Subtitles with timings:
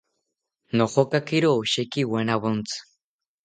[0.75, 2.77] Nojokakiro osheki wanawontzi